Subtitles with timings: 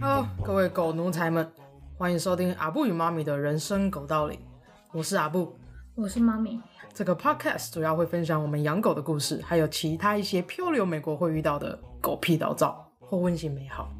[0.00, 1.46] 好，各位狗奴才们，
[1.98, 4.40] 欢迎收听阿布与妈咪的人生狗道理。
[4.92, 5.54] 我是阿布，
[5.94, 6.58] 我是妈咪。
[6.94, 13.90] 这个 podcast 主要会分享我们养狗的故事，还有其他一些漂流美国会遇到的狗屁倒灶或温馨美好。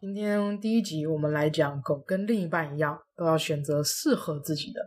[0.00, 4.80] 今天第一集，我们来讲狗跟另一半一样，都要选择适合自己的。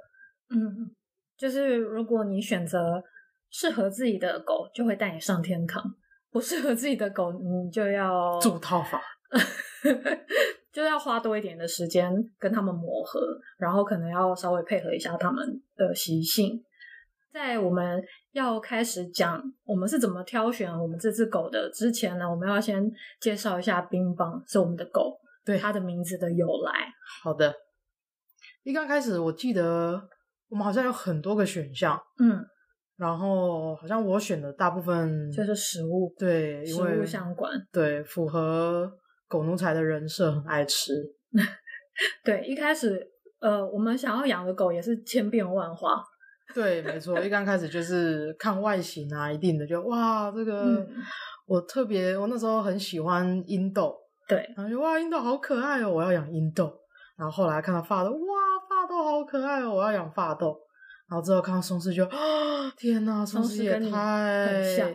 [0.49, 0.95] 嗯，
[1.37, 3.03] 就是如果你选择。
[3.49, 5.81] 适合自己的狗就会带你上天堂，
[6.29, 8.99] 不适合自己的狗，你就要住套房，
[10.77, 13.19] 就要花多一点的时间跟他们磨合，
[13.57, 16.63] 然后可能要稍微配合一下他们的习性。
[17.33, 17.99] 在我们
[18.31, 26.71] 要开始讲我们是怎么挑选我们这只狗的之前呢，我们要先介绍一下冰棒是我们的狗，对它的名字的由来。
[27.23, 27.51] 好的，
[28.61, 29.99] 一刚开始我记得
[30.47, 32.45] 我们好像有很多个选项，嗯。
[32.97, 38.91] 然后好像我选的大部分就是食物，对，食物相关，对，符合
[39.27, 40.93] 狗奴才的人设，很爱吃。
[42.23, 43.05] 对，一开始
[43.39, 46.03] 呃，我们想要养的狗也是千变万化。
[46.55, 50.87] 对，没错，一刚开始就是看外形啊，一定的就哇，这个、嗯、
[51.45, 53.93] 我特别，我那时候很喜欢英斗，
[54.27, 56.73] 对，然后就哇，英斗好可爱哦，我要养英斗。
[57.17, 58.17] 然后后来看到发豆，哇，
[58.69, 60.57] 发豆好可爱哦，我要养发豆。
[61.09, 64.89] 然后之后看到松狮就啊，天哪，松狮也太像，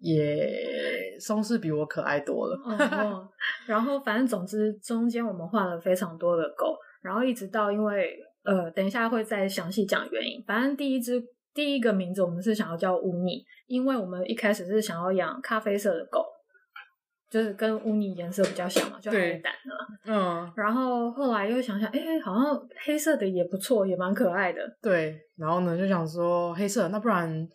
[0.00, 2.56] 也松狮比我可爱多了。
[2.64, 3.28] 哦，
[3.66, 10.42] 然后反正总之中间我们换了非常多的狗，然后一直到因为呃，等一下会再详细讲原因。
[10.46, 11.22] 反正第一只
[11.54, 16.24] 第一个名字我们是想要叫乌尼，因为我们一开始是想要养咖啡色的狗。
[17.30, 20.12] 就是跟乌尼颜色比较像嘛，就黑胆的。
[20.12, 24.60] 嗯，然后后来又想想，哎、欸，好像黑色的也不错，也蛮可爱的。
[24.82, 27.48] 对，然后呢就想说黑色，那不然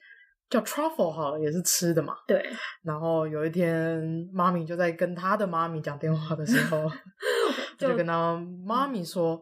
[0.49, 2.15] 叫 truffle 好了，也是吃的嘛。
[2.27, 2.45] 对。
[2.83, 6.89] 然后有一天，妈咪就在跟他的妈咪讲电话的时候，
[7.77, 8.35] 就，就跟他
[8.65, 9.41] 妈咪说，嗯、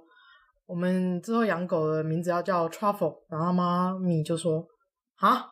[0.68, 3.24] 我们之后养狗的名字要叫 truffle。
[3.30, 4.66] 然后妈咪就说
[5.18, 5.46] 啊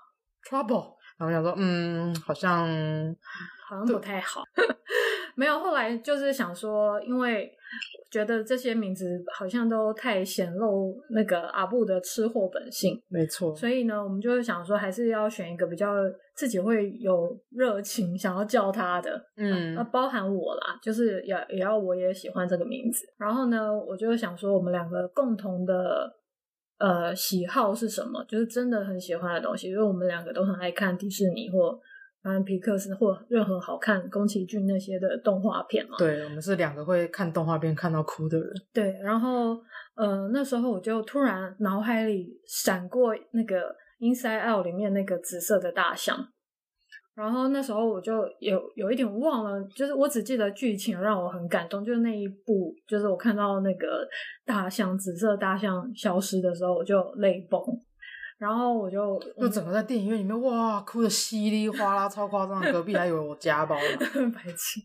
[0.49, 0.93] ，trouble。
[1.17, 2.67] 然后我想说，嗯，好像。
[3.65, 4.43] 好像不太好，
[5.35, 5.57] 没有。
[5.57, 7.49] 后来就是想说，因为
[8.11, 13.55] 觉得这些名字好像都太显露那个阿布的吃货本性，没错。
[13.55, 15.95] 所以呢，我们就是想说，还是要选一个比较
[16.35, 23.05] 自己会有热情想要叫他的，嗯，啊，包含我啦，就是也也要我也喜欢这个名字。
[23.17, 26.11] 然后呢，我就想说，我们两个共同的
[26.77, 28.23] 呃喜好是什么？
[28.27, 31.79] 就是真的很喜欢的东西，因为我们两个都很爱看迪士尼或。
[32.23, 38.49] 反正皮克斯或任何好看宫崎骏那些的动画片嘛，对，我们是两个会看动画片看到哭的人。
[38.73, 39.61] 对，然后
[39.95, 43.59] 呃那时候我就突然脑海里闪过那个
[43.99, 46.17] 《Inside Out》里面那个紫色的大象，
[47.13, 54.07] 然后那时候我就有有一点忘了，就是我只记得剧情让我很感动，就是那一部，就是我看到那个
[54.45, 57.61] 大象紫色大象消失的时候，我就泪崩。
[58.43, 63.81] 然后我就就整个在电影院里面哇，哭得稀里哗啦，超夸张，隔壁还以为我家暴了，
[64.35, 64.81] 白痴。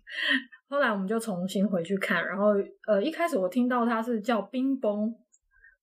[0.69, 2.50] 后来我们就重新回去看，然后
[2.86, 5.12] 呃，一开始我听到他是叫冰崩，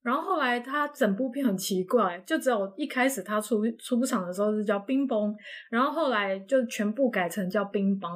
[0.04, 5.36] 然后后来他整部片很奇怪，就只有一开始他出出场的时候是叫冰崩，
[5.70, 8.10] 然后后来就全部改成叫冰崩。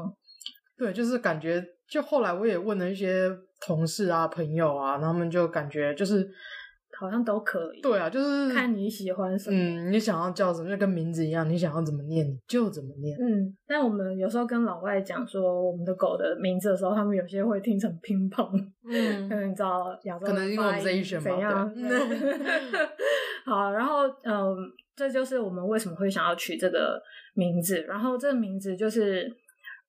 [0.78, 6.26] 对，就是感觉，就后来我也问了一些同事啊、朋友啊，他们就感觉就是。
[6.98, 7.82] 好像都可以。
[7.82, 9.56] 对啊，就是看你喜欢什么。
[9.58, 13.18] 嗯，你想要叫什么，就跟名字一样，你想要怎么念，你就怎么念。
[13.20, 18.50] 嗯，但我们有时候跟老外讲说我们的狗的名字的时候，他们有些会听成乒乓。
[18.90, 21.74] 嗯，可 能你知道亚洲可能因为我们这一选怎样？
[23.46, 24.56] 好，然后嗯，
[24.96, 27.02] 这就是我们为什么会想要取这个
[27.34, 27.82] 名字。
[27.84, 29.32] 然后这个名字就是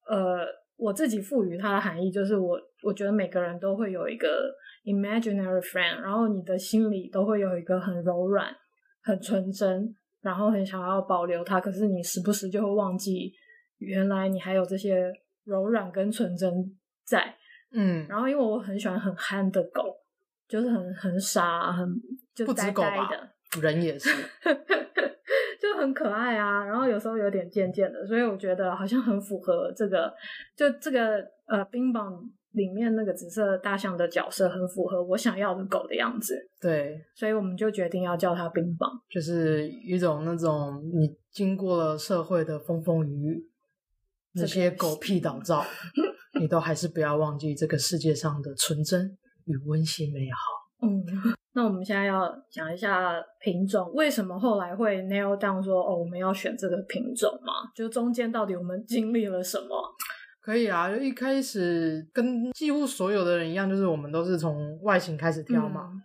[0.09, 0.47] 呃，
[0.77, 4.55] 我自己赋予它的含义，就是我我觉得每个人都会有一个。
[4.85, 8.47] Imaginary friend，然后你的心里都会有一个很柔软、
[9.03, 11.61] 很纯真，然后很想要保留它。
[11.61, 13.31] 可是你时不时就会忘记，
[13.77, 15.13] 原来你还有这些
[15.45, 16.51] 柔软跟纯真
[17.05, 17.37] 在。
[17.73, 19.95] 嗯，然后因为我很喜欢很憨的狗，
[20.49, 21.87] 就是很很傻、很
[22.35, 24.09] 就呆呆的，人也是，
[25.61, 26.65] 就很可爱啊。
[26.65, 30.13] 然后有时候有点贱贱的，所以我觉得好像很符合这个，
[30.57, 32.19] 就这个呃，冰棒。
[32.53, 43.51] 里面那个紫色大象的角色很符合我想要的狗的样子，对，所以我们就决定要叫它冰棒，就是一种那种你经过了社会的风风雨雨，
[44.35, 45.65] 那些狗屁倒灶，
[46.41, 50.87] 你都还是不要忘记这个世界上的纯真与温馨美好。
[50.87, 51.05] 嗯，
[51.53, 57.71] 那我们现在要讲一下品种，为什么后来会 nail down 说哦，我们要选这个品种嘛？
[57.77, 59.69] 就中间到底我们经历了什么？
[60.41, 66.01] 可以啊，就一开始跟几乎所有的人一样，就是我们都是从外形开始挑嘛，嗯、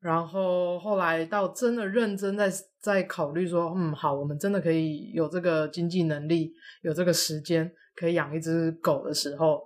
[0.00, 2.50] 然后后来到真的认真在
[2.80, 9.62] 在考虑说，嗯，好，我们真的可以有这个经济能力，有这个时间可以养一只狗的时候，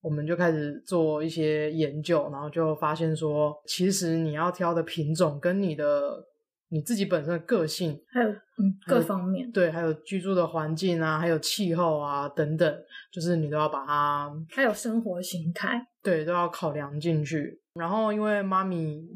[0.00, 6.26] 我们就开始做一些研究，然后就发现说，其实你要挑的品种跟你的。
[6.72, 12.82] 你自己本身的个性，还有嗯各方面，对，还有居住的环境啊，还有气候啊等等，
[13.12, 17.60] 就是你都要把它，还有生活形态，对，都要考量进去。
[17.74, 19.06] 然后因为妈咪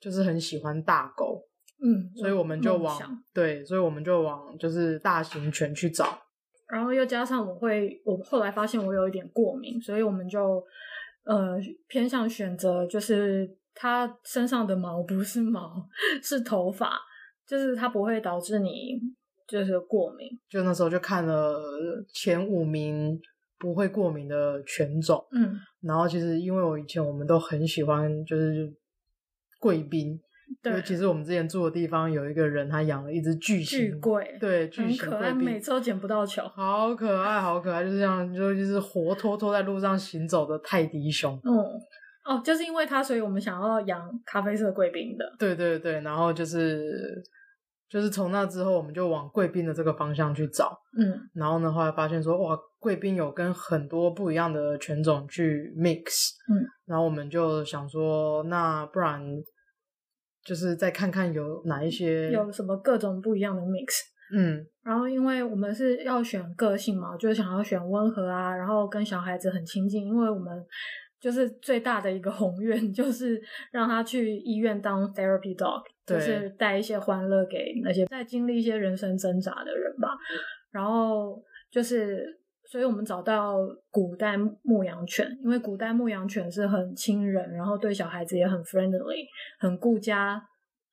[0.00, 1.40] 就是很喜欢大狗，
[1.80, 6.18] 嗯，所以我们就往对，所以我们就往就是大型犬去找。
[6.68, 10.60] 然后又加上我会，我后来发现我有一点过敏，所以我们就
[11.24, 11.56] 呃
[11.86, 13.56] 偏向选择就是。
[13.78, 15.86] 它身上的毛不是毛，
[16.22, 16.98] 是头发，
[17.46, 18.98] 就是它不会导致你
[19.46, 20.26] 就是过敏。
[20.48, 21.62] 就那时候就看了
[22.14, 23.20] 前五名
[23.58, 28.72] 不会过敏的犬种，嗯，然后其实因为我以前我们都很喜欢就是
[29.60, 30.18] 贵宾，
[30.62, 41.52] 对，其实我们之前住的地方有一个人他养了一只巨型巨贵，对，巨型贵宾，很可爱，每次都捡不到球，好可爱，好可爱，就是这样，就就是活脱脱在路上行走的泰迪熊，嗯。
[42.26, 45.24] 哦，就是因为它，所以我们想要养咖啡色贵宾的。
[45.38, 47.22] 对对对，然后就是
[47.88, 50.76] 就是从那之后，我们就往贵宾的这个方向去找。
[50.98, 56.32] 嗯，然后呢，后来发现说，哇，贵宾有跟很多不一样的犬种去 mix。
[56.52, 59.22] 嗯，然后我们就想说，那不然
[60.44, 64.00] 就是再看看有哪一些有什么各种不一样的 mix。
[64.34, 70.66] 嗯，然后因为我们是要选个性嘛，就是想要选温和啊，然后跟小孩子很亲近，因为我们。
[71.20, 73.40] 就是最大的一个 宏愿，就是
[73.72, 80.10] 让他去医院当 therapy dog，就是带一些欢乐给那些在经历一些人生挣扎的人吧。
[80.70, 82.26] 然后就是，
[82.70, 83.56] 所以我们找到
[83.90, 89.26] 古代牧羊犬，因为古代牧羊犬是很亲人，然后对小孩子也很 friendly，
[89.58, 90.40] 很顾家，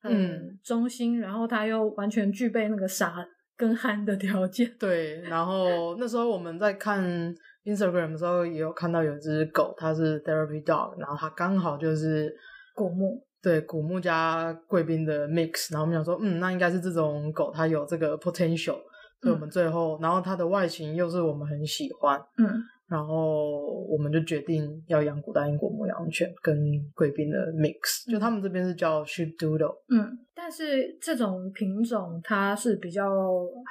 [0.00, 3.24] 很忠心，嗯，然后他又完全具备那个傻
[3.56, 4.74] 跟憨的条件。
[4.80, 7.34] 对，然后那时候我们在看。
[7.64, 12.34] Instagram 的时候也有看到有只狗，它是 Therapy Dog，然后它刚好就是
[12.74, 18.76] 古木，对，古木加贵宾的 mix，然后我们想说，嗯，那应该是这种狗，它有这个 potential，
[19.20, 22.62] 所以我们最后，嗯、然后它的外形又是我们很喜欢，嗯。
[22.88, 26.54] 然后我们就决定要养古代英国牧羊犬跟
[26.94, 29.74] 贵宾的 mix，就他们这边是叫 Sheepdoodle。
[29.88, 33.02] 嗯，但是这种品种它是比较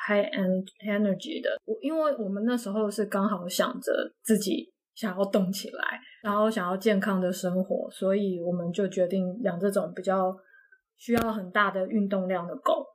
[0.07, 1.49] high end energy 的。
[1.65, 3.91] 我因为我们那时候是刚好想着
[4.23, 10.35] 自己想要动起来，然后想要健康的生活，所以我们就决定养这种比较
[10.97, 12.85] 需要很大的运动量的狗。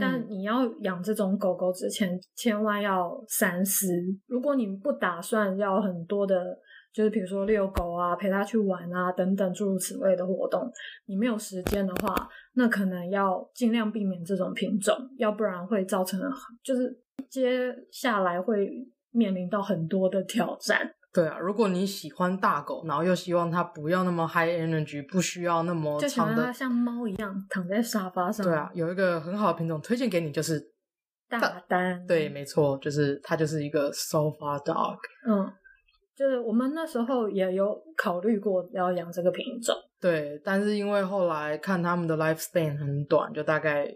[0.00, 3.86] 但你要养这种狗狗之前，千万要三思。
[4.26, 6.58] 如果你不打算要很多的，
[6.92, 10.70] 就是比如说遛狗啊、陪它去玩啊等等诸如此类的活动，
[11.06, 16.20] 你没有时间的话，那可能要尽量避免这种品种，要不然会造成
[16.62, 18.70] 就是接下来会
[19.10, 20.94] 面临到很多的挑战。
[21.14, 28.44] 对啊，如果你喜欢大狗，然后又希望它不要那么 high energy，不需要那么长的，就想让它像猫一样躺在沙发上。
[28.44, 30.60] 对啊，有一个很好的品种推荐给你，就是
[31.28, 32.04] 大丹。
[32.04, 34.96] 对，没错，就是它就是一个 sofa dog。
[35.28, 35.48] 嗯，
[36.16, 39.72] 就是我们那时候也有考虑过要养这个品种。
[40.00, 43.88] 对，但是因为后来看他们的 lifespan 很短，就大概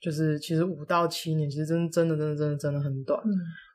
[0.00, 3.22] 就是其实五到七年，其实真真的真的真的真的很短。
[3.24, 3.30] 嗯。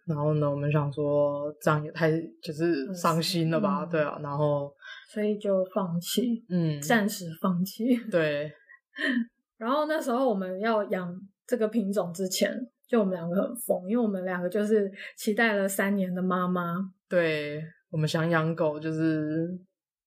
[0.05, 3.83] 然后呢，我们想说这样也太就是伤心了吧？
[3.83, 4.71] 嗯、对啊，然后
[5.09, 7.95] 所以就放弃，嗯，暂时放弃。
[8.11, 8.51] 对。
[9.57, 12.55] 然后那时候我们要养这个品种之前，
[12.87, 16.75] 就我们两个很疯，因为我们两个就是期待了三年的妈妈。
[17.09, 19.47] 对，我们想养狗，就是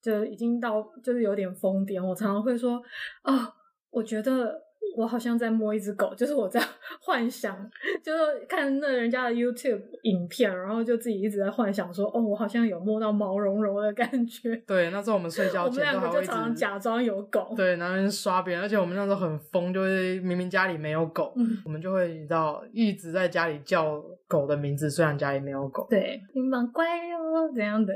[0.00, 2.00] 就已经到就是有点疯癫。
[2.00, 2.80] 我常常会说
[3.22, 3.52] 啊、哦，
[3.90, 4.67] 我觉得。
[4.96, 6.60] 我好像在摸一只狗，就是我在
[7.00, 7.56] 幻想，
[8.02, 8.18] 就是
[8.48, 14.56] 看那人家的 YouTube 影片，然后就自己一直在幻想说，哦，我好像有摸到毛茸茸的感觉。
[14.66, 17.52] 对，那时候我们睡觉前都还会，我们两个就常常假装有狗。
[17.56, 25.86] 对，然后刷别人，而且我们那时候很疯，就是明明家里没有狗，嗯、我们就会你知道一直在家里叫狗的名字，虽然家里没有狗。
[25.88, 27.94] 对，冰棒乖哦，怎样的？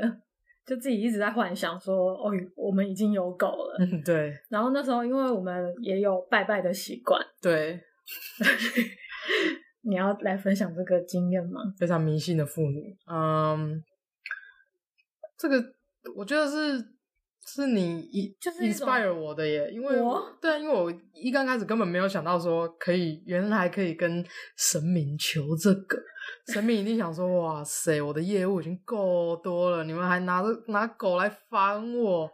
[0.75, 3.77] 就自己一直在幻想说，哦，我们已经有狗了。
[3.79, 4.35] 嗯，对。
[4.49, 7.79] 然后那时候，因为我们也有拜拜的习惯，对。
[9.85, 11.61] 你要来分享这个经验吗？
[11.79, 13.85] 非常迷信的妇女，嗯，
[15.37, 15.63] 这个
[16.17, 16.83] 我觉得是
[17.45, 19.97] 是你一就是 inspire 我的耶，因为
[20.41, 24.25] 对啊，因为我一刚开始根本没有想到说可以，原来可以跟
[24.57, 25.99] 神明求这个。
[26.53, 32.31] 神明一定想说：“哇塞，我的业务已经够多了，你们还拿着拿狗来烦我，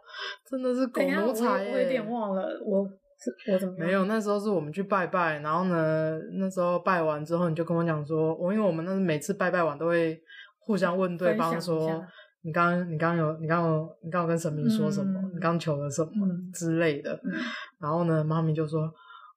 [0.49, 4.05] 真的是狗奴才。”我有点忘了，我我怎么没有？
[4.05, 10.19] 那时候是我们去拜拜，然后呢，那时候拜完之后，你就跟我讲说：“我因为我们那每次拜拜完都会
[10.59, 12.03] 互相问对方说，
[12.41, 15.19] 你刚你刚有你刚有你刚有跟神明说什么？
[15.21, 17.13] 嗯、你刚求了什么、嗯、之类的。
[17.23, 17.31] 嗯”
[17.79, 18.91] 然后呢，妈咪就说：“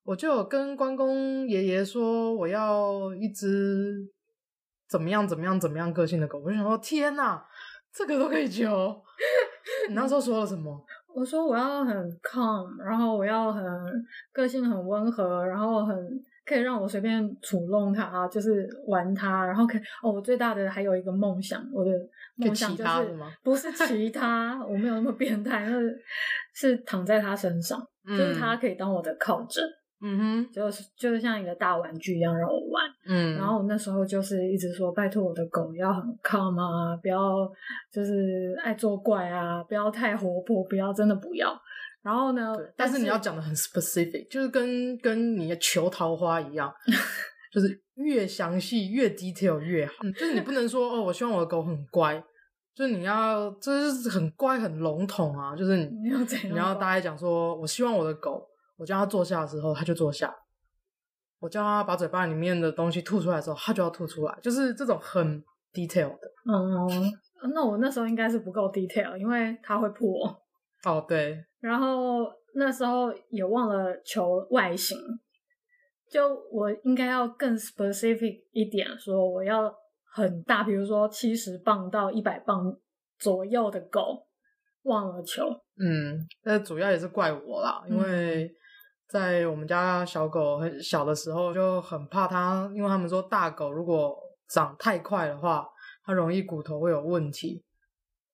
[0.04, 3.96] 我就有跟关公爷爷说，我要一只。”
[4.88, 5.26] 怎么样？
[5.26, 5.58] 怎么样？
[5.58, 5.90] 怎么样？
[5.90, 7.42] 个性的狗，我就想说，天哪，
[7.94, 8.94] 这个都可以求。
[9.88, 10.84] 你那时候说了什么？
[11.16, 13.64] 我说我要很 calm，然后我要很
[14.34, 15.96] 个性很温和，然后很
[16.44, 20.12] 可以让我随便触弄它，就是玩它，然后可以哦。
[20.12, 21.90] 我最大的还有一个梦想，我的
[22.46, 25.98] 梦想就是是 不是其他，我没有那么变态，是
[26.54, 29.62] 是躺在他身上，嗯、就是他可以当我的靠枕。
[30.04, 37.48] 嗯哼，就是就是像一个大玩具一样让我玩，嗯，然后我那时候就是一直说，拜托我的狗要很 calm 啊，不要
[37.92, 41.56] 就是爱作怪啊，不要太活泼，不要真的不要。
[42.02, 46.74] 然后呢，但是，但是你要讲的很 specific，就是跟跟你的求桃花一样，
[47.54, 50.02] 就是越详细越 detail 越好。
[50.18, 52.20] 就是你不能说哦，我希望我的狗很乖，
[52.74, 56.52] 就是你要就是很乖很笼统啊，就是你你要怎样？
[56.52, 58.48] 你要大概讲说，我希望我的狗。
[58.78, 60.28] 我叫它坐下的时候，它就坐下；
[61.38, 64.36] 我叫它把嘴巴里面的东西吐出来的时候，它就要吐出来。
[64.42, 65.40] 就是这种很
[65.72, 66.32] detail 的。
[66.46, 67.12] 嗯，
[67.54, 70.08] 那我那时候应该是不够 detail，因为它会破。
[70.84, 71.44] 哦，对。
[71.60, 74.98] 然后那时候也忘了求外形，
[76.10, 79.72] 就我应该要更 specific 一点，说我要
[80.12, 82.76] 很大，比如说七十磅到一百磅
[83.18, 84.26] 左右的狗，
[84.82, 85.44] 忘了球。
[85.78, 88.44] 嗯，那主要也是怪我啦，因为。
[88.44, 88.50] 嗯
[89.12, 94.16] 在我们家小狗很小的时候，就很怕它，因为他们说大狗如果
[94.48, 95.68] 长太快的话，
[96.02, 97.62] 它容易骨头会有问题，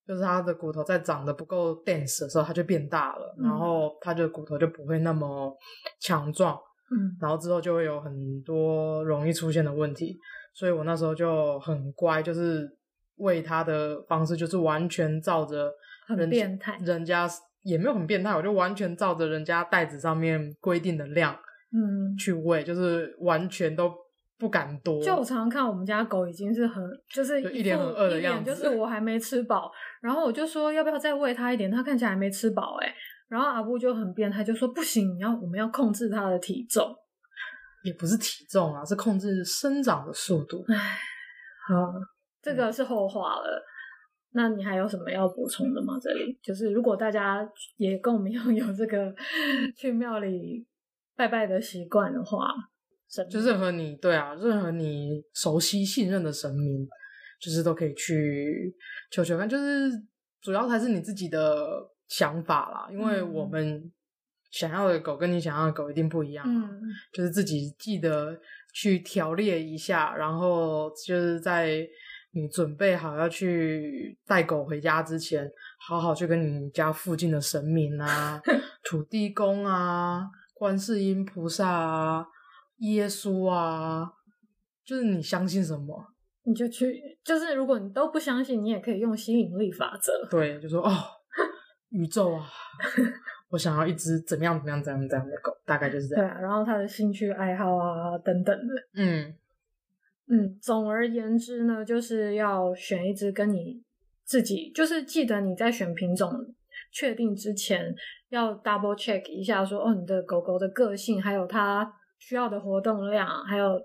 [0.06, 5.52] 就是它的骨头在长得不够 dense 的时候，它就变大了，嗯、然后它的骨头就不会那么
[5.98, 6.56] 强壮，
[6.92, 10.16] 嗯，然后之后就会有很多容易出现的问题，
[10.58, 12.68] 所以我那时候就很乖，就是
[13.18, 15.70] 喂它的方式就是完全照着
[16.08, 17.28] 人很变态人家。
[17.64, 21.34] 也没有很变态，我就完全照着人家袋子上面规定的量，
[21.72, 23.92] 嗯，去喂，就是完全都
[24.38, 25.02] 不敢多。
[25.02, 32.94] 就我常常看我们家狗已经是很，就是一脸很饿的样子，就是我还没吃饱，然后我就说要不要再喂它一点，它看起来还没吃饱，哎，
[33.28, 36.86] 然后阿布就很变态，就说不行，你要我们要控制它的体重，
[37.82, 40.64] 也不是体重啊，是控制生长的速度。
[40.68, 40.98] 唉，
[41.68, 41.92] 好，
[42.42, 43.64] 这个是后话了。
[44.32, 45.98] 那你还有什么要补充的吗？
[46.00, 49.14] 这里就是，如果大家也跟我们一样有这个
[49.76, 50.66] 去庙里
[51.16, 52.48] 拜拜的习惯的话，
[53.30, 56.86] 就任何你对啊，任何你熟悉信任的神明，
[57.40, 58.76] 就是都可以去
[59.10, 59.48] 求求看。
[59.48, 59.90] 就是
[60.42, 61.66] 主要还是你自己的
[62.06, 63.90] 想法啦，因为我们
[64.50, 66.80] 想要的狗跟你想要的狗一定不一样，嗯，
[67.12, 68.38] 就是自己记得
[68.72, 71.86] 去调列一下，然后就是在。
[72.32, 75.50] 你准备好要去带狗回家之前，
[75.80, 78.38] 好好去跟你家附近的神明啊、
[78.84, 82.26] 土地公啊、观世音菩萨啊、
[82.80, 84.12] 耶稣啊，
[84.84, 86.04] 就是你相信什么，
[86.44, 87.00] 你就去。
[87.24, 90.12] 就是如果你都不相信，你也可以用吸引力法则。
[90.30, 90.92] 对，就说哦，
[91.88, 92.46] 宇宙啊，
[93.50, 96.24] 我想要一只怎么样怎么样怎样怎样的狗，大概就是这样。
[96.24, 99.34] 对啊，然后他的兴趣爱好啊等等的，嗯。
[100.30, 103.82] 嗯，总而言之呢，就是要选一只跟你
[104.24, 106.30] 自己，就是记得你在选品种
[106.92, 107.94] 确定之前，
[108.28, 113.80] 要 double check 一下说，说哦，你的狗狗的个性，还有它需要的活动量，还有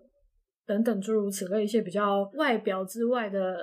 [0.65, 3.55] 等等诸如此类一些比较外表之外的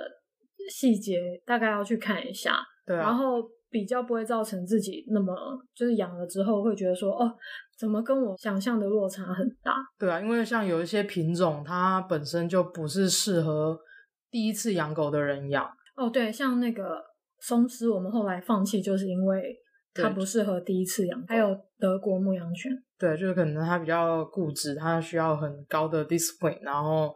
[0.67, 2.57] 细节，大概要去看一下。
[2.87, 3.47] 对啊，然后。
[3.71, 5.33] 比较不会造成自己那么
[5.73, 7.33] 就是养了之后会觉得说哦，
[7.79, 9.73] 怎么跟我想象的落差很大？
[9.97, 13.79] 对啊，因为像有一些品种，它本身就不是适合
[14.29, 15.65] 第一次养狗的人养。
[15.95, 17.01] 哦，对，像那个
[17.39, 19.55] 松狮，我们后来放弃就是因为
[19.93, 21.23] 它不适合第一次养。
[21.27, 26.59] 还有德国牧羊犬，对，就是可能它比较固执，它需要很高的 discipline。
[26.61, 27.15] 然后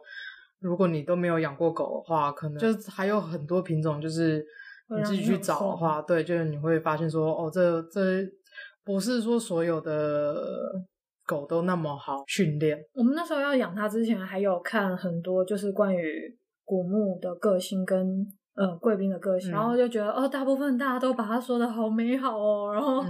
[0.60, 4.42] 如果你都没有养过狗的话，可能就是还有很多品种就是。
[4.88, 8.00] 你自己去找的话，对，就是你会发现说，哦，这这
[8.84, 10.36] 不是说所有的
[11.26, 12.78] 狗都那么好训练。
[12.94, 16.32] 我们那时候要养它之前，还有看很多就是关于
[16.64, 18.24] 古墓的个性跟
[18.54, 23.02] 呃贵宾的个性，嗯、然后就觉得哦，大部分大家都把它说的好美好哦，然后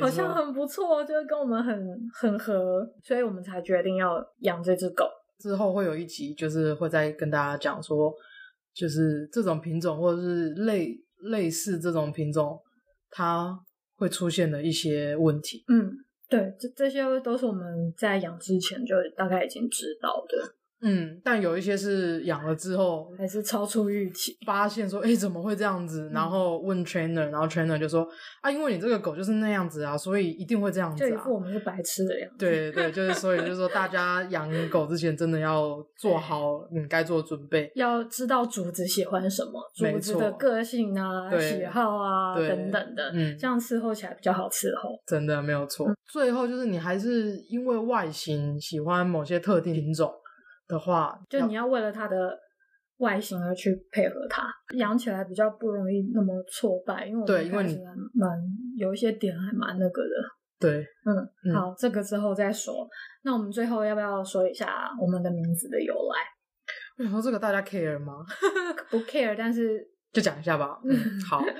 [0.00, 1.76] 好像很不错，就是跟我们很
[2.14, 5.04] 很合，所以我们才决定要养这只狗。
[5.40, 8.14] 之后会有一集，就是会再跟大家讲说，
[8.72, 11.04] 就是这种品种或者是类。
[11.18, 12.60] 类似这种品种，
[13.10, 13.60] 它
[13.96, 15.64] 会出现的一些问题。
[15.68, 15.92] 嗯，
[16.28, 20.54] 对，这这些都是我们在养之前就大概已经知道的。
[20.88, 26.08] 嗯，但有一些是养了之后还是超出预期，发现说，哎、欸，怎么会这样子？
[26.14, 28.06] 然后问 trainer，然后 trainer 就说，
[28.40, 31.08] 啊，因为你这个狗就是那样子啊，所以一定会这样子、啊。
[31.08, 32.36] 就一副我们是白痴的样子。
[32.38, 44.90] 对对，就是所以就是说，大家 养狗之前真的要做好你该做的准备，要知道主子喜欢什么，主子的个性啊、喜好啊等等的，嗯，这样伺候起来比较好伺候。
[45.04, 45.88] 真的没有错。
[45.88, 50.12] 嗯、最后就是你还是因为外形喜欢某些特定品种。
[50.68, 52.38] 的话，就你要为了它的
[52.98, 57.78] 外形而去配合它，养起来比较不容易那么挫败，因为我们开始
[58.14, 58.30] 蛮
[58.76, 60.10] 有一些点还蛮那个的。
[60.58, 62.88] 对，嗯，嗯好，这个之后再说。
[63.22, 66.18] 那我们最后要不要说一下我们的名字的由来？
[66.98, 68.24] 我想说这个大家 care 吗？
[68.90, 70.80] 不 care，但是就讲一下吧。
[70.84, 70.96] 嗯，
[71.28, 71.42] 好。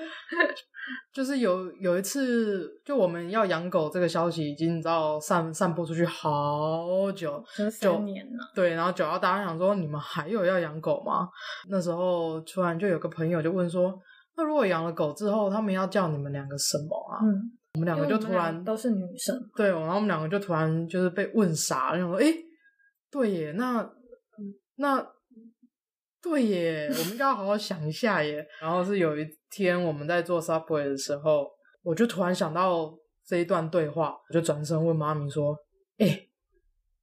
[1.13, 8.51] 就是有有一次，就我们要养狗这个消息已经你知道散散播出去好久，三年了。
[8.55, 11.27] 对，然后九幺大家想说，你们还有要养狗吗？
[11.69, 13.93] 那时候突然就有个朋友就问说，
[14.35, 17.19] 那如果养了狗之后，他们要叫你们两个什么啊？
[17.23, 22.33] 嗯，我们两个就突然都是女生，对，然后我们两个就突然就是被问傻了，诶，
[23.11, 23.89] 对耶，那
[24.75, 25.05] 那。
[26.21, 28.45] 对耶，我们应该要好好想一下耶。
[28.59, 31.47] 然后是有一天我们在做 Subway 的时候，
[31.83, 32.93] 我就突然想到
[33.25, 35.55] 这一段对话，我就转身问妈咪说
[35.99, 36.27] ：“哎，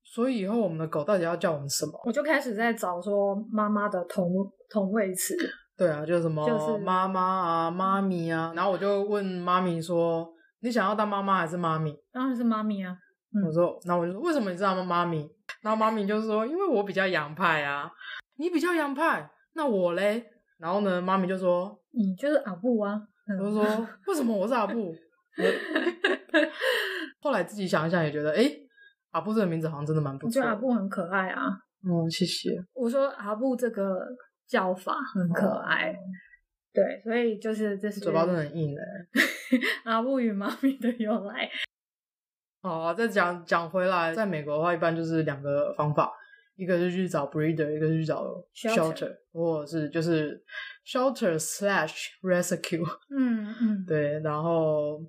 [0.02, 4.30] 所以以后我们的狗到底要叫我们什么？”我就开始在找说妈妈的同
[4.68, 5.34] 同位词。
[5.76, 8.52] 对啊，就什么就是妈妈啊、妈咪啊。
[8.54, 10.28] 然后我就问妈咪说
[10.60, 12.96] ：“你想要当妈妈还是妈咪？”当然是妈咪啊。
[13.32, 14.84] 嗯、我说：“那我就说为什么你知道吗？
[14.84, 15.28] 妈咪？”
[15.62, 17.90] 然后妈咪就说：“因为我比较洋派啊。”
[18.36, 20.24] 你比较洋派，那我嘞？
[20.58, 23.00] 然后呢，妈咪就说：“你就是阿布啊。”
[23.38, 24.94] 我就说：“为什么我是阿布？”
[27.20, 28.44] 后来自己想一想，也觉得，哎，
[29.10, 30.28] 阿布这个名字好像真的蛮不错。
[30.28, 31.48] 我觉得阿布很可爱啊。
[31.82, 32.50] 嗯，谢谢。
[32.72, 34.00] 我说阿布这个
[34.46, 35.96] 叫法很可爱，哦、
[36.72, 38.80] 对，所以就是这是嘴巴真的很硬的。
[39.84, 41.50] 阿布与妈咪的由来。
[42.62, 46.12] 好啊，再讲讲回来，在美国的话，一般就是两个方法。
[46.56, 50.40] 一个是去找 breeder，一个是去找 shelter，或者是就是
[50.86, 52.84] shelter slash rescue。
[53.10, 54.20] 嗯嗯，对。
[54.20, 55.00] 然后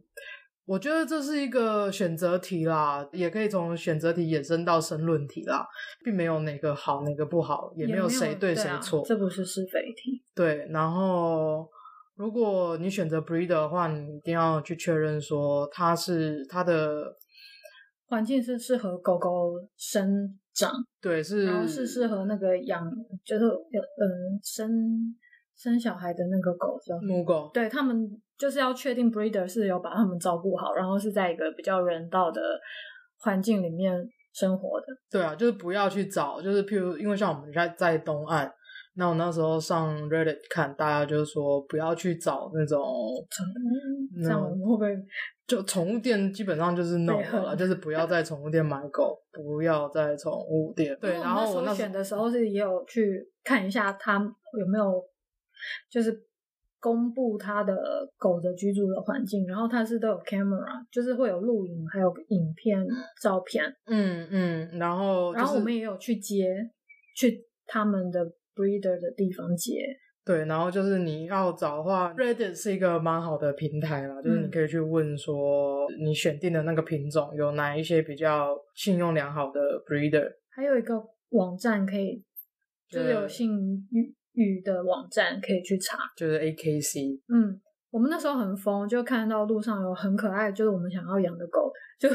[0.65, 5.67] 我觉得这是一个选择题啦，也可以从选择题衍生到申论题啦，
[6.03, 9.03] 并没有哪个好，哪个不好，也没有谁对谁错。
[9.05, 10.23] 这不是是非题。
[10.34, 10.67] 对。
[10.71, 11.69] 然后
[12.15, 17.15] 如果你选择 breeder 的话，你一定要去确认说它是它的
[18.08, 20.39] 环境是适合狗狗生。
[20.55, 22.89] 长对是，然后是适合那个养，
[23.23, 24.69] 就是嗯生
[25.55, 32.41] 生小孩的那个狗叫母狗，对他们就是要确定 breeder 是有把他们照顾好，然后是在一个比较人道的
[33.19, 33.93] 环境里面
[34.33, 34.87] 生活的。
[35.11, 38.51] 对啊，就是不要去找，就是譬如因为像我们在在东岸，
[38.97, 42.81] 那我那时候上 Reddit 看，大家就是说不要去找那种，
[44.17, 45.05] 嗯、这样我们会不会？
[45.45, 50.97] 就宠物店基本上就是 no 了，就是不要在宠物店买狗，不要在宠物店。
[50.99, 54.15] 对，然后我那选的时候是也有去看一下它
[54.60, 55.03] 有没有，
[55.91, 56.25] 就是
[56.79, 57.75] 公布他的
[58.17, 62.84] 狗的居住的环境，然后他是都有 camera，就是会有录影，还有影片、
[63.21, 63.63] 照片。
[63.86, 66.47] 嗯嗯，然后、就是、然后我们也有去接，
[67.15, 69.73] 去他们的 breeder 的地方接。
[70.25, 80.95] 对，然后就是你要找的话，Reddit 是一个蛮好的平台啦，就是你可以去问说，你选定的那个品种有哪一些比较信用良好的 breeder，还有一个
[81.29, 82.23] 网站可以，
[82.89, 83.55] 就是有信
[83.91, 87.21] 誉誉的网站可以去查，就是 AKC。
[87.27, 87.61] 嗯，
[87.95, 92.10] 我们那时候很疯，就看到路上有很可爱，就是我们想要养的狗，就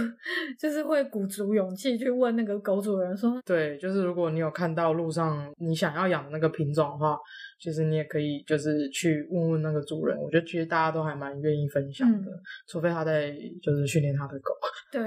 [0.58, 7.18] 就是会鼓足勇气去问那个狗主人说，对，就是如果你有看到路上你想要养的那个品种的话。
[7.62, 10.16] 其实你也可以，就是去问问那个主人。
[10.18, 14.54] 我觉得其实大家都还蛮愿意分享的，嗯、除非他在就是训练他的狗。
[14.90, 15.02] 对，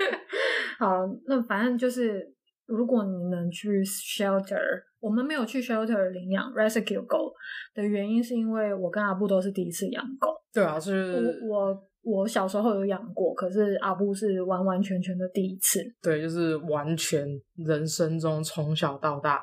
[0.80, 2.26] 好，那反正就是
[2.66, 4.58] 如果你能去 shelter，
[5.00, 7.32] 我们没有去 shelter 领养 rescue 狗
[7.74, 10.30] 的原因，是因为我跟阿布都是第一次养狗。
[10.52, 15.80] 对啊，是我我我小时候有养过，可是阿布是完完全全的第一次。
[16.00, 19.42] 对，就是完全人生中从小到大，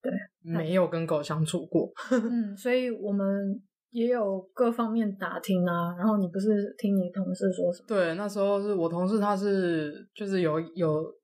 [0.00, 0.10] 对，
[0.42, 1.92] 没有跟狗相处过。
[2.10, 5.94] 嗯，所以我们也有各方面打听啊。
[5.98, 7.88] 然后你不是听你同事说什么？
[7.88, 11.14] 对，那时候是我同事，他是就是有有。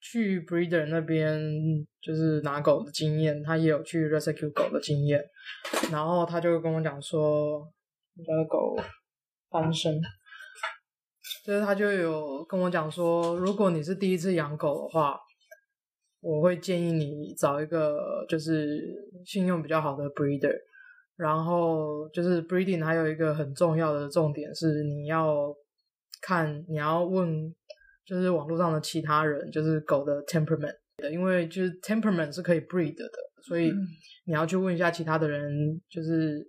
[0.00, 1.38] 去 breeder 那边
[2.00, 5.22] 就是拿狗的经验，他也有去 rescue 狗的经验，
[5.92, 7.70] 然后他就跟我讲说，
[8.14, 8.74] 你家的狗
[9.50, 10.00] 翻身，
[11.44, 15.20] 就是他就有跟我讲说，如果你是第一次养狗的话，
[16.20, 18.80] 我会建议你找一个就是
[19.26, 20.56] 信用比较好的 breeder，
[21.16, 25.54] 然后就是 breeding 还有一个很重要的重点是你要
[26.22, 27.54] 看你要问。
[28.04, 33.04] 就是网络上的其他人，就是狗的 temperament 的，因为就是 temperament 是可以 breed 的，
[33.46, 33.72] 所以
[34.26, 36.44] 你要去问一下其他的人，就是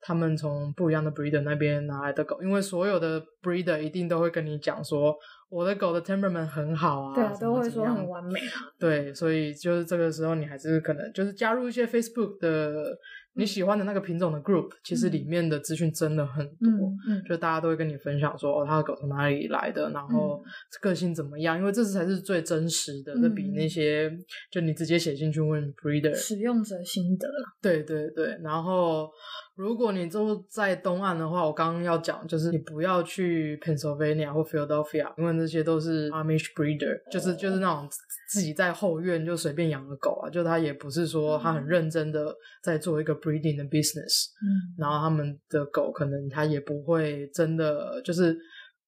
[0.00, 5.16] 他们从不一样的 breeder 那边拿来的狗，因为所有的 breeder 一定都会跟你讲说，
[5.48, 12.98] 我的狗的 temperament 很好啊，对啊，都会说很完美啊，对，所以就是这个时候你还是可能就是加入一些 Facebook 的。
[13.40, 16.92] 你喜欢的那个品种的 group，其实里面的资讯真的很多，
[17.26, 20.44] 就大家都会跟你分享说，哦，他的狗从哪里来的，然后
[20.82, 24.14] 个性怎么样，因为这才是最真实的，这、嗯、比那些
[24.50, 27.26] 就你直接写进去问 breeder 使用者心得。
[27.62, 29.10] 对对对，然后
[29.56, 37.88] 如果你住在东岸的话，我刚刚要讲就是你不要去 Pennsylvania 或 Philadelphia，因为那些都是 Amish breeder，就是就是那种。
[38.32, 42.32] 自己在后院就随便养的狗啊，就他也不是说他很认真的
[42.62, 44.46] 在做一个 breeding 的 business，嗯，
[44.78, 48.38] 然后他们的狗可能他也不会真的就是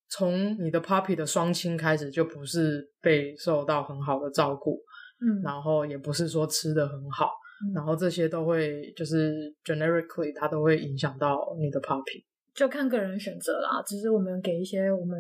[0.09, 4.81] 从你的 puppy 的双亲开始就不是被受到很好的照顾，
[5.21, 7.33] 嗯，然后也不是说吃的很好，
[7.65, 15.19] 嗯，然后这些都会就是 generically 它都会影响到你的 puppy，就看个人选择啦，只是我们给一些我们。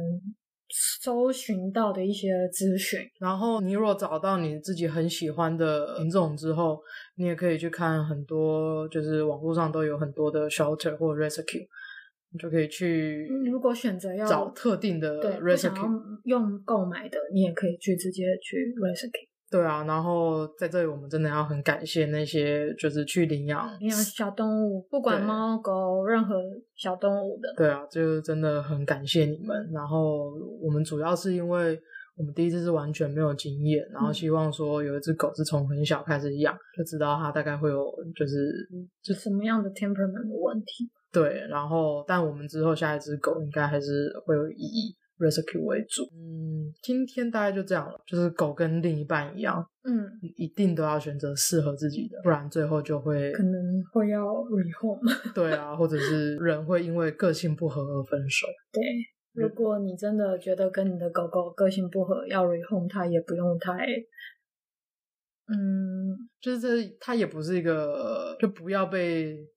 [0.74, 6.80] 搜寻到的一些资讯，然后你如果找到你自己很喜欢的品种之后，
[7.16, 11.66] 你也可以去看很多，就是网络上都有很多的 shelter 或 rescue，
[12.30, 13.28] 你就可以去。
[13.44, 19.28] 如果选择要找特定的 rescue 用购买的，你也可以去直接去 rescue。
[19.52, 26.34] 对啊，然后在这里我们真的要很感谢那些就是去领养领养小动物，不管猫狗任何
[26.74, 27.52] 小动物的。
[27.54, 29.70] 对啊，就真的很感谢你们。
[29.70, 31.78] 然后我们主要是因为
[32.16, 38.66] 我们第一次是完全没有经验，然后希望说有一只狗是从很小开始养，就知道它大概会有就是
[39.02, 40.90] 就什么样的 temperament 的问题。
[41.12, 44.96] 对，然后但我们之后下一只狗应该还是会有意义。
[45.22, 48.02] Rescue 为主，嗯，今天大概就这样了。
[48.04, 55.00] 就是狗跟另一半一样，嗯，一定都要选择适合自己的，不然最后就会可能会要 rehome。
[55.32, 58.48] 对啊，或者是人会因为个性不合而分手。
[58.72, 58.82] 对，
[59.32, 63.86] 如果你真的觉得跟你的狗狗个性不合，要 rehome，它也不用太，
[65.46, 69.48] 嗯，就是这，它也不是一个，就不要被。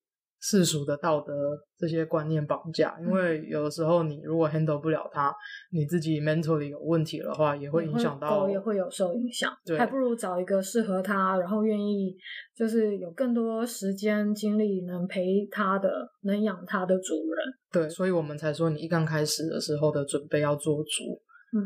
[0.48, 1.34] 世俗的道德
[1.76, 5.34] 这些观念绑架，因为有的时候你如果 handle 不了它，
[5.72, 9.52] 你自己 mentally 有问题的话，也会影响到狗，也会有受影响。
[9.66, 12.16] 对，还不如找一个适合它，然后愿意
[12.56, 15.90] 就是有更多时间精力能陪它的、
[16.22, 17.54] 能养它的主人。
[17.72, 21.20] 对，所以我们才说你一刚开始的时候的准备要做足。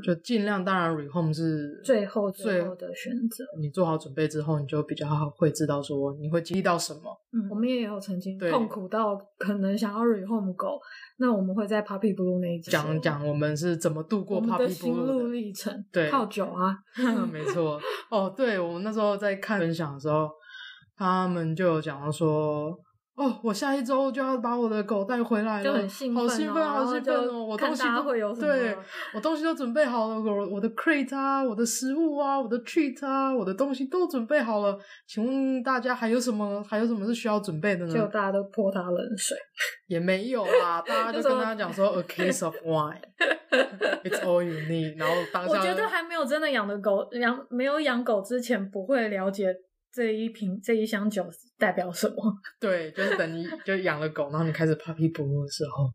[0.03, 3.43] 就尽量，当然，rehome 是最后最后的选择。
[3.59, 7.01] 你做好准备之后，你就比较会知道说你会经历到什么。
[7.31, 10.79] 嗯，我们也有曾经痛苦到可能想要 rehome 狗，
[11.17, 15.85] 那我们会在 Puppy Blue 那一集讲讲我们是怎么度过 Puppy Blue 的心路历程。
[15.91, 16.77] 对，靠酒啊，
[17.31, 17.79] 没错。
[18.11, 20.29] 哦，对，我们那时候在看分享的时候，
[20.95, 22.77] 他们就有讲到说。
[23.19, 27.43] 哦，我下一周就要把我的狗带回来了，就很兴奋，好兴奋，好兴奋哦！
[27.43, 28.77] 我东西都会有什么，对，
[29.13, 34.79] 我东西都准备好了，我我的 crate 啊，我的食物啊，我的 treat 啊，我的东西都准备好了。
[35.05, 36.63] 请问大家还有什么？
[36.63, 37.93] 还有什么是需要准备的呢？
[37.93, 39.35] 就大家都泼他冷水，
[39.87, 44.97] 也没有啦，大家 就跟他讲说 a case of wine，it's all you need。
[44.97, 49.53] 然后当下，我觉得还没有真的养的狗养没有养狗之前不会了解。
[49.91, 52.15] 这一瓶这一箱酒代表什么？
[52.59, 55.89] 对，就是等你就养了狗，然后你开始 puppy blue 的时候，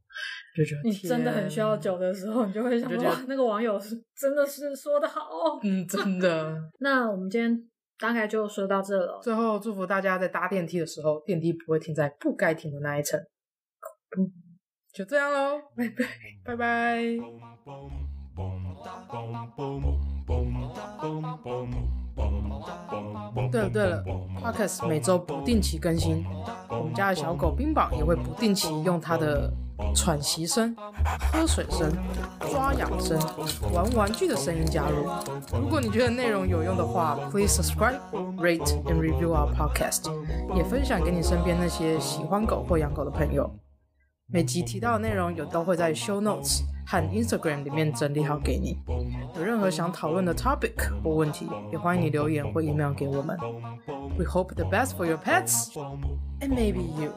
[0.56, 5.22] 就觉得你真的很需要酒的时候，你就会想说，那个网友是真的是说的好，
[5.62, 6.60] 嗯，真的。
[6.80, 9.20] 那我们今天大概就说到这了。
[9.22, 13.20] 最后祝福大家在搭电梯的时候，电梯不会停在不该停的那一层。
[14.16, 14.30] 嗯，
[14.92, 16.04] 就这样喽，拜拜，
[16.44, 17.04] 拜拜。
[23.50, 24.04] 对了对了
[24.42, 26.24] ，Podcast 每周不定期更新，
[26.68, 29.52] 我们家的小狗冰棒也会不定期用它的
[29.94, 30.74] 喘息声、
[31.32, 31.92] 喝水声、
[32.50, 33.18] 抓痒声、
[33.72, 35.06] 玩玩具的声音加入。
[35.60, 37.98] 如果你觉得内容有用的话，Please subscribe,
[38.38, 40.10] rate and review our podcast，
[40.54, 43.50] 也分享给你身边那些喜欢狗或养狗的朋友。
[44.26, 48.78] 每集提到的内容有都会在 show notes 和 Instagram 里面整理好给你。
[49.36, 53.38] 有任何想讨论的 topic 或问题，也欢迎你留言或 email 给我们。
[54.18, 55.72] We hope the best for your pets
[56.40, 57.12] and maybe you.